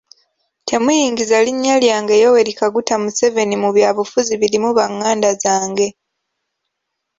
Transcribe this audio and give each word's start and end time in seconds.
Temuyingiza 0.67 1.37
linnya 1.45 1.75
lyange 1.83 2.13
Yoweri 2.23 2.51
Kaguta 2.59 2.95
Museveni 3.03 3.55
mu 3.63 3.69
byabufuzi 3.75 4.33
birimu 4.41 4.69
banganda 4.77 5.29
zange. 5.43 5.87